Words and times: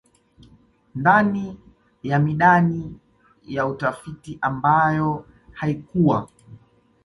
ndani 0.95 1.59
ya 2.03 2.19
midani 2.19 2.99
ya 3.47 3.67
utafiti 3.67 4.37
ambayo 4.41 5.25
haikuwa 5.51 6.27